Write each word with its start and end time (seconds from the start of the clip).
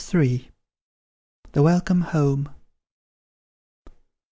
THE 1.51 1.61
WELCOME 1.61 2.01
HOME. 2.01 2.49